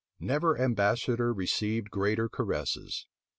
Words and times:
Never 0.19 0.59
ambassador 0.59 1.31
received 1.31 1.91
greater 1.91 2.27
caresses. 2.27 3.05